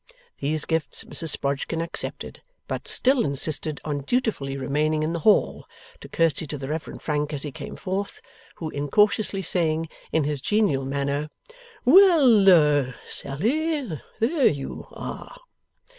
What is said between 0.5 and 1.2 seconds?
gifts